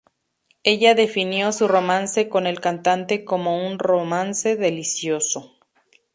[0.63, 5.59] Ella definió su romance con el cantante como "un romance delicioso".